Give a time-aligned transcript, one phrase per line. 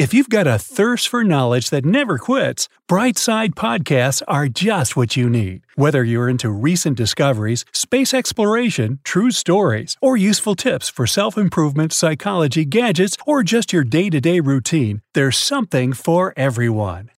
[0.00, 5.14] If you've got a thirst for knowledge that never quits, Brightside Podcasts are just what
[5.14, 5.60] you need.
[5.74, 11.92] Whether you're into recent discoveries, space exploration, true stories, or useful tips for self improvement,
[11.92, 17.10] psychology, gadgets, or just your day to day routine, there's something for everyone.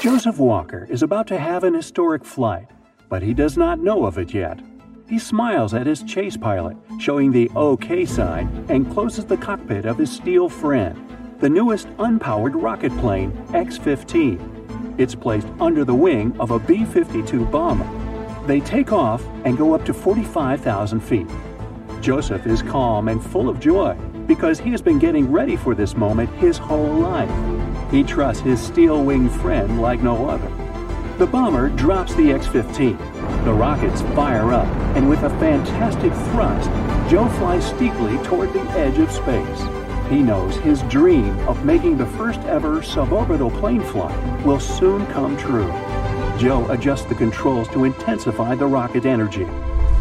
[0.00, 2.68] Joseph Walker is about to have an historic flight,
[3.10, 4.58] but he does not know of it yet.
[5.10, 9.98] He smiles at his chase pilot, showing the OK sign, and closes the cockpit of
[9.98, 11.09] his steel friend,
[11.40, 14.94] the newest unpowered rocket plane, X 15.
[14.98, 17.88] It's placed under the wing of a B 52 bomber.
[18.46, 21.26] They take off and go up to 45,000 feet.
[22.02, 23.94] Joseph is calm and full of joy
[24.26, 27.30] because he has been getting ready for this moment his whole life.
[27.90, 30.48] He trusts his steel winged friend like no other.
[31.16, 32.98] The bomber drops the X 15.
[33.44, 36.70] The rockets fire up, and with a fantastic thrust,
[37.10, 39.79] Joe flies steeply toward the edge of space.
[40.10, 45.36] He knows his dream of making the first ever suborbital plane flight will soon come
[45.36, 45.72] true.
[46.36, 49.46] Joe adjusts the controls to intensify the rocket energy.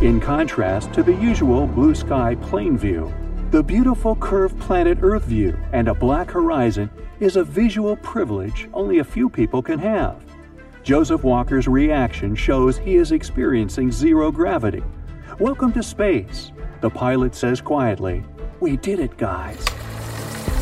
[0.01, 3.13] In contrast to the usual blue sky plane view,
[3.51, 8.97] the beautiful curved planet Earth view and a black horizon is a visual privilege only
[8.97, 10.25] a few people can have.
[10.81, 14.81] Joseph Walker's reaction shows he is experiencing zero gravity.
[15.37, 16.51] Welcome to space,
[16.81, 18.23] the pilot says quietly.
[18.59, 19.63] We did it, guys.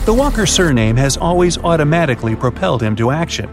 [0.08, 3.50] The Walker surname has always automatically propelled him to action.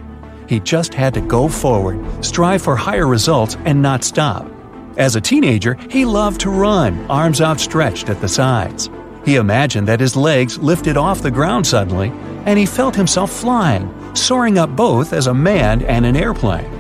[0.49, 4.49] He just had to go forward, strive for higher results, and not stop.
[4.97, 8.89] As a teenager, he loved to run, arms outstretched at the sides.
[9.25, 12.13] He imagined that his legs lifted off the ground suddenly,
[12.47, 16.71] and he felt himself flying, soaring up both as a man and an airplane.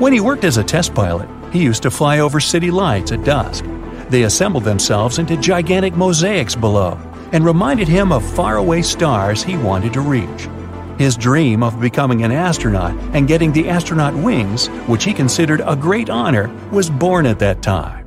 [0.00, 3.22] When he worked as a test pilot, he used to fly over city lights at
[3.22, 3.64] dusk.
[4.08, 6.98] They assembled themselves into gigantic mosaics below
[7.32, 10.48] and reminded him of faraway stars he wanted to reach.
[10.98, 15.74] His dream of becoming an astronaut and getting the astronaut wings, which he considered a
[15.74, 18.06] great honor, was born at that time.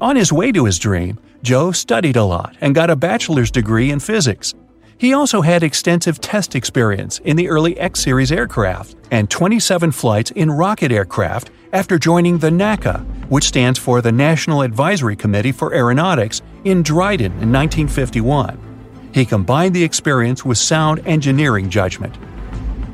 [0.00, 3.90] On his way to his dream, Joe studied a lot and got a bachelor's degree
[3.90, 4.54] in physics.
[4.96, 10.30] He also had extensive test experience in the early X Series aircraft and 27 flights
[10.30, 15.74] in rocket aircraft after joining the NACA, which stands for the National Advisory Committee for
[15.74, 19.10] Aeronautics, in Dryden in 1951.
[19.12, 22.14] He combined the experience with sound engineering judgment.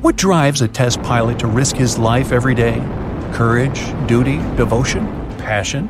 [0.01, 2.79] What drives a test pilot to risk his life every day?
[3.31, 5.05] Courage, duty, devotion,
[5.37, 5.89] passion?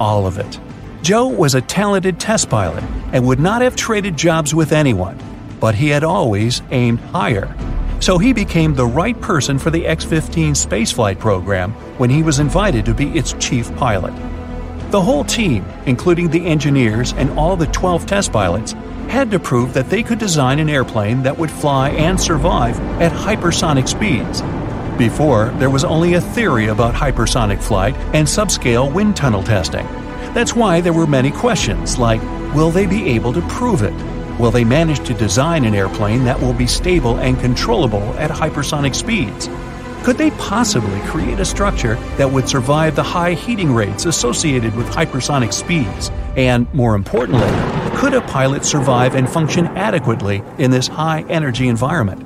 [0.00, 0.58] All of it.
[1.02, 2.82] Joe was a talented test pilot
[3.12, 5.18] and would not have traded jobs with anyone
[5.60, 7.54] but he had always aimed higher.
[8.00, 12.38] So he became the right person for the X 15 spaceflight program when he was
[12.38, 14.14] invited to be its chief pilot.
[14.90, 18.72] The whole team, including the engineers and all the 12 test pilots,
[19.08, 23.12] had to prove that they could design an airplane that would fly and survive at
[23.12, 24.42] hypersonic speeds.
[24.96, 29.86] Before, there was only a theory about hypersonic flight and subscale wind tunnel testing.
[30.34, 32.22] That's why there were many questions like
[32.54, 33.94] will they be able to prove it?
[34.38, 38.94] Will they manage to design an airplane that will be stable and controllable at hypersonic
[38.94, 39.48] speeds?
[40.02, 44.86] Could they possibly create a structure that would survive the high heating rates associated with
[44.86, 46.10] hypersonic speeds?
[46.36, 47.50] And, more importantly,
[47.98, 52.22] could a pilot survive and function adequately in this high energy environment?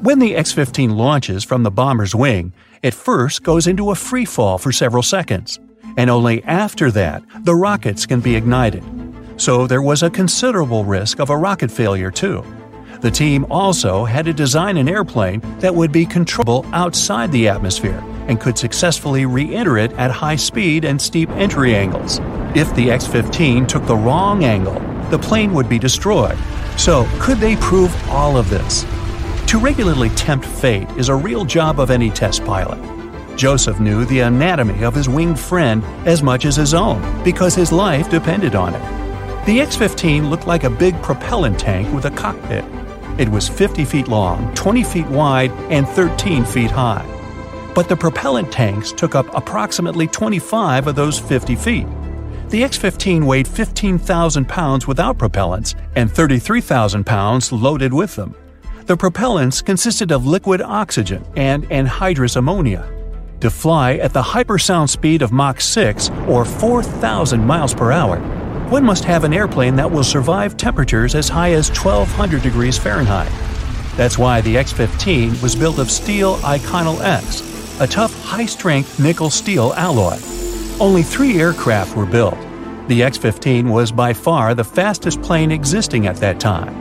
[0.00, 4.24] When the X 15 launches from the bomber's wing, it first goes into a free
[4.24, 5.60] fall for several seconds,
[5.98, 8.82] and only after that the rockets can be ignited
[9.42, 12.44] so there was a considerable risk of a rocket failure too.
[13.00, 18.00] The team also had to design an airplane that would be controllable outside the atmosphere
[18.28, 22.20] and could successfully re enter it at high speed and steep entry angles.
[22.54, 24.78] If the X 15 took the wrong angle,
[25.10, 26.38] the plane would be destroyed.
[26.76, 28.84] So, could they prove all of this?
[29.48, 32.78] To regularly tempt fate is a real job of any test pilot.
[33.36, 37.72] Joseph knew the anatomy of his winged friend as much as his own because his
[37.72, 39.01] life depended on it.
[39.44, 42.64] The X 15 looked like a big propellant tank with a cockpit.
[43.18, 47.04] It was 50 feet long, 20 feet wide, and 13 feet high.
[47.74, 51.88] But the propellant tanks took up approximately 25 of those 50 feet.
[52.50, 58.36] The X 15 weighed 15,000 pounds without propellants and 33,000 pounds loaded with them.
[58.86, 62.88] The propellants consisted of liquid oxygen and anhydrous ammonia.
[63.40, 68.20] To fly at the hypersound speed of Mach 6 or 4,000 miles per hour,
[68.70, 73.30] one must have an airplane that will survive temperatures as high as 1200 degrees Fahrenheit.
[73.96, 78.98] That's why the X 15 was built of steel Inconel X, a tough, high strength
[78.98, 80.18] nickel steel alloy.
[80.80, 82.38] Only three aircraft were built.
[82.88, 86.74] The X 15 was by far the fastest plane existing at that time.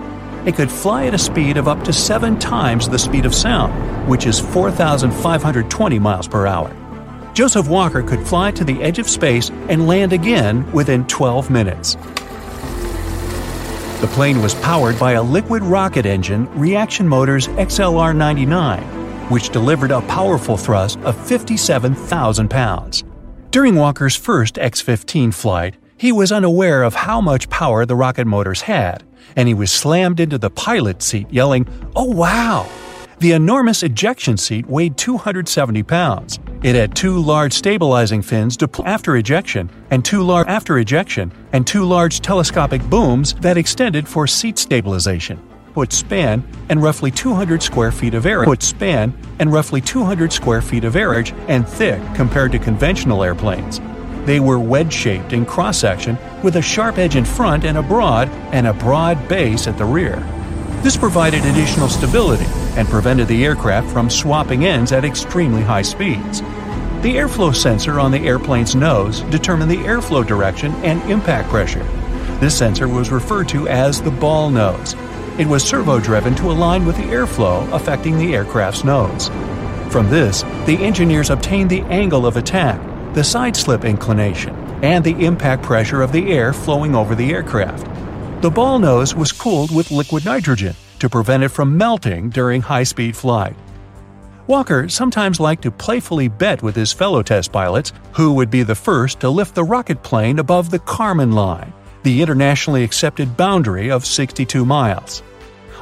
[0.46, 3.72] it could fly at a speed of up to seven times the speed of sound,
[4.10, 6.81] which is 4,520 miles per hour.
[7.34, 11.96] Joseph Walker could fly to the edge of space and land again within 12 minutes.
[14.02, 18.82] The plane was powered by a liquid rocket engine Reaction Motors XLR 99,
[19.30, 23.04] which delivered a powerful thrust of 57,000 pounds.
[23.52, 28.26] During Walker's first X 15 flight, he was unaware of how much power the rocket
[28.26, 29.04] motors had,
[29.36, 32.68] and he was slammed into the pilot seat yelling, Oh wow!
[33.20, 36.40] The enormous ejection seat weighed 270 pounds.
[36.64, 38.56] It had two large stabilizing fins
[38.86, 44.28] after ejection and two large after ejection and two large telescopic booms that extended for
[44.28, 45.42] seat stabilization.
[45.74, 48.44] Foot span and roughly 200 square feet of air.
[48.44, 53.82] Foot span and roughly 200 square feet of airage and thick compared to conventional airplanes.
[54.26, 58.68] They were wedge-shaped in cross-section with a sharp edge in front and a broad and
[58.68, 60.24] a broad base at the rear.
[60.84, 66.42] This provided additional stability and prevented the aircraft from swapping ends at extremely high speeds.
[67.02, 71.84] The airflow sensor on the airplane's nose determined the airflow direction and impact pressure.
[72.40, 74.96] This sensor was referred to as the ball nose.
[75.40, 79.30] It was servo driven to align with the airflow affecting the aircraft's nose.
[79.92, 82.80] From this, the engineers obtained the angle of attack,
[83.16, 84.54] the side slip inclination,
[84.84, 87.88] and the impact pressure of the air flowing over the aircraft.
[88.44, 92.84] The ball nose was cooled with liquid nitrogen to prevent it from melting during high
[92.84, 93.56] speed flight.
[94.52, 98.76] Walker sometimes liked to playfully bet with his fellow test pilots who would be the
[98.76, 101.72] first to lift the rocket plane above the Kármán line,
[102.04, 105.24] the internationally accepted boundary of 62 miles.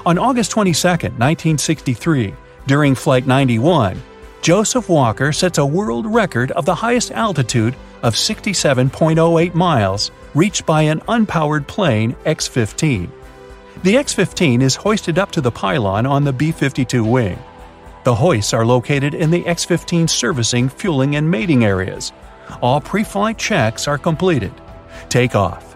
[0.06, 2.36] On August 22, 1963,
[2.68, 4.00] during Flight 91,
[4.44, 10.84] Joseph Walker sets a world record of the highest altitude of 67.08 miles reached by
[10.84, 13.12] an unpowered plane X 15.
[13.82, 17.40] The X 15 is hoisted up to the pylon on the B 52 wing.
[18.10, 22.12] The hoists are located in the X 15 servicing, fueling, and mating areas.
[22.60, 24.52] All pre flight checks are completed.
[25.10, 25.76] Take off.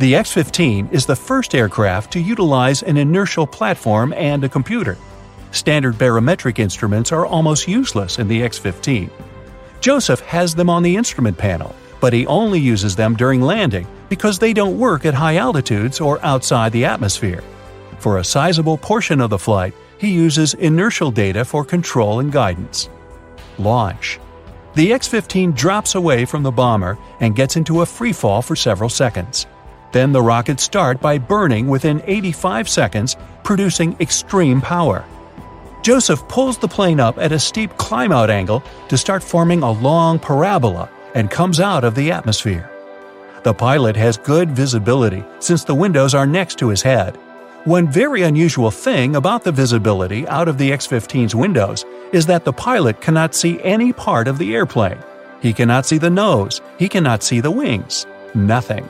[0.00, 4.98] The X 15 is the first aircraft to utilize an inertial platform and a computer.
[5.52, 9.08] Standard barometric instruments are almost useless in the X 15.
[9.80, 14.40] Joseph has them on the instrument panel, but he only uses them during landing because
[14.40, 17.44] they don't work at high altitudes or outside the atmosphere.
[18.00, 22.88] For a sizable portion of the flight, he uses inertial data for control and guidance.
[23.58, 24.18] Launch.
[24.74, 28.56] The X 15 drops away from the bomber and gets into a free fall for
[28.56, 29.46] several seconds.
[29.92, 35.04] Then the rockets start by burning within 85 seconds, producing extreme power.
[35.82, 39.70] Joseph pulls the plane up at a steep climb out angle to start forming a
[39.70, 42.70] long parabola and comes out of the atmosphere.
[43.42, 47.18] The pilot has good visibility since the windows are next to his head.
[47.64, 52.46] One very unusual thing about the visibility out of the X 15's windows is that
[52.46, 54.98] the pilot cannot see any part of the airplane.
[55.42, 58.06] He cannot see the nose, he cannot see the wings.
[58.34, 58.88] Nothing.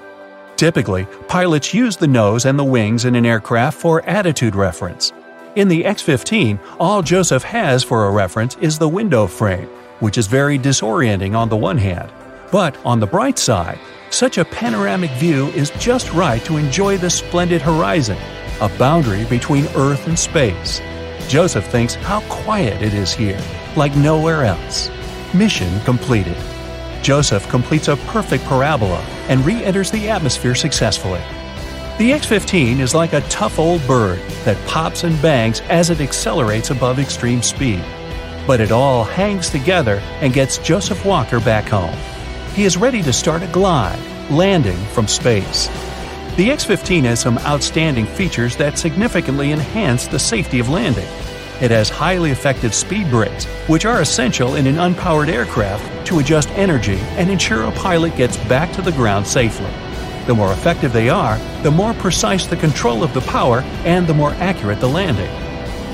[0.54, 5.12] Typically, pilots use the nose and the wings in an aircraft for attitude reference.
[5.56, 9.66] In the X 15, all Joseph has for a reference is the window frame,
[9.98, 12.12] which is very disorienting on the one hand.
[12.52, 13.80] But on the bright side,
[14.10, 18.18] such a panoramic view is just right to enjoy the splendid horizon,
[18.60, 20.80] a boundary between Earth and space.
[21.28, 23.40] Joseph thinks how quiet it is here,
[23.76, 24.90] like nowhere else.
[25.34, 26.36] Mission completed.
[27.02, 31.22] Joseph completes a perfect parabola and re enters the atmosphere successfully.
[31.98, 36.00] The X 15 is like a tough old bird that pops and bangs as it
[36.00, 37.84] accelerates above extreme speed
[38.50, 41.96] but it all hangs together and gets Joseph Walker back home.
[42.54, 45.68] He is ready to start a glide, landing from space.
[46.40, 51.06] The X 15 has some outstanding features that significantly enhance the safety of landing.
[51.60, 56.48] It has highly effective speed brakes, which are essential in an unpowered aircraft to adjust
[56.52, 59.70] energy and ensure a pilot gets back to the ground safely.
[60.24, 64.14] The more effective they are, the more precise the control of the power and the
[64.14, 65.28] more accurate the landing.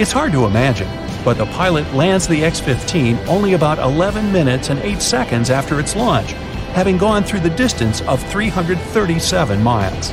[0.00, 0.88] It's hard to imagine,
[1.24, 5.80] but the pilot lands the X 15 only about 11 minutes and 8 seconds after
[5.80, 6.30] its launch,
[6.70, 10.12] having gone through the distance of 337 miles.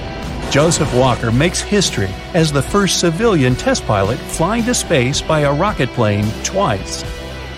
[0.51, 5.53] Joseph Walker makes history as the first civilian test pilot flying to space by a
[5.53, 7.03] rocket plane twice.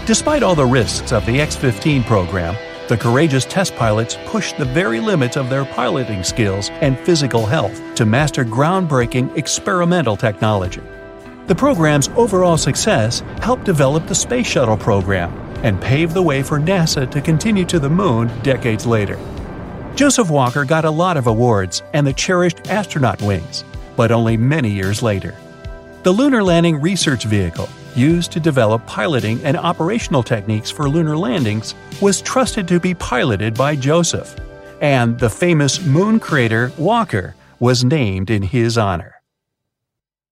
[0.05, 2.55] Despite all the risks of the X 15 program,
[2.87, 7.81] the courageous test pilots pushed the very limits of their piloting skills and physical health
[7.95, 10.81] to master groundbreaking experimental technology.
[11.47, 16.59] The program's overall success helped develop the Space Shuttle program and pave the way for
[16.59, 19.19] NASA to continue to the moon decades later.
[19.95, 23.63] Joseph Walker got a lot of awards and the cherished astronaut wings,
[23.95, 25.33] but only many years later.
[26.03, 31.75] The Lunar Landing Research Vehicle, used to develop piloting and operational techniques for lunar landings,
[32.01, 34.35] was trusted to be piloted by Joseph,
[34.81, 39.14] and the famous moon crater Walker was named in his honor.